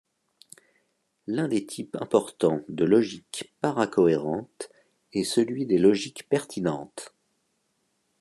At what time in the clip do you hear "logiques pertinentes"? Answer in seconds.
5.77-7.13